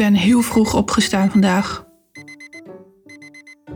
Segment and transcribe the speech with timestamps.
[0.00, 1.84] ben heel vroeg opgestaan vandaag.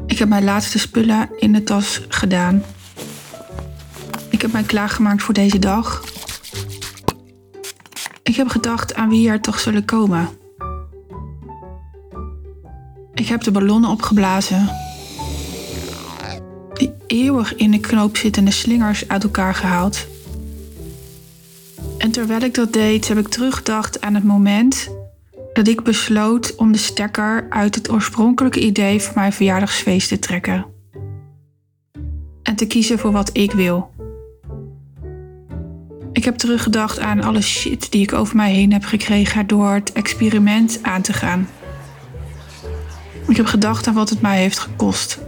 [0.07, 2.63] Ik heb mijn laatste spullen in de tas gedaan.
[4.31, 6.05] Ik heb mij klaargemaakt voor deze dag.
[8.23, 10.29] Ik heb gedacht aan wie er toch zullen komen.
[13.15, 14.71] Ik heb de ballonnen opgeblazen.
[16.75, 20.07] Die eeuwig in de knoop zittende slingers uit elkaar gehaald.
[21.99, 24.89] En terwijl ik dat deed, heb ik teruggedacht aan het moment
[25.55, 30.67] dat ik besloot om de stekker uit het oorspronkelijke idee van mijn verjaardagsfeest te trekken.
[32.43, 33.93] En te kiezen voor wat ik wil.
[36.13, 39.93] Ik heb teruggedacht aan alle shit die ik over mij heen heb gekregen door het
[39.93, 41.49] experiment aan te gaan.
[43.29, 45.21] Ik heb gedacht aan wat het mij heeft gekost.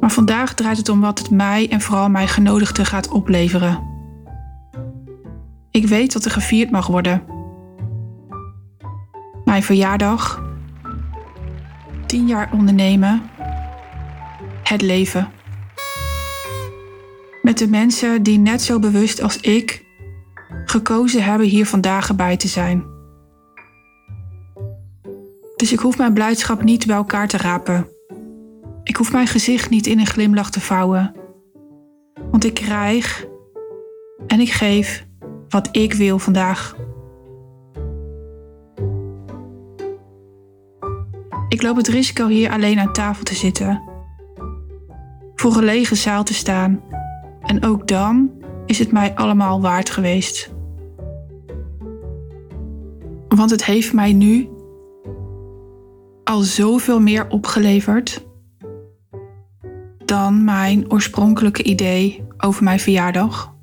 [0.00, 3.95] Maar vandaag draait het om wat het mij en vooral mijn genodigden gaat opleveren.
[5.76, 7.22] Ik weet dat er gevierd mag worden.
[9.44, 10.44] Mijn verjaardag.
[12.06, 13.22] Tien jaar ondernemen.
[14.62, 15.28] Het leven.
[17.42, 19.84] Met de mensen die net zo bewust als ik
[20.64, 22.84] gekozen hebben hier vandaag bij te zijn.
[25.56, 27.88] Dus ik hoef mijn blijdschap niet bij elkaar te rapen.
[28.82, 31.14] Ik hoef mijn gezicht niet in een glimlach te vouwen.
[32.30, 33.26] Want ik krijg
[34.26, 35.06] en ik geef
[35.56, 36.76] wat ik wil vandaag.
[41.48, 43.82] Ik loop het risico hier alleen aan tafel te zitten,
[45.34, 46.80] voor een lege zaal te staan.
[47.40, 48.30] En ook dan
[48.66, 50.54] is het mij allemaal waard geweest.
[53.28, 54.48] Want het heeft mij nu
[56.24, 58.26] al zoveel meer opgeleverd
[60.04, 63.55] dan mijn oorspronkelijke idee over mijn verjaardag.